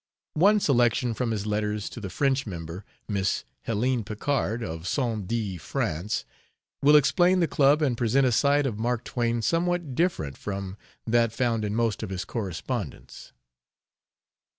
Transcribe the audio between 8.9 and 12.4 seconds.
Twain somewhat different from that found in most of his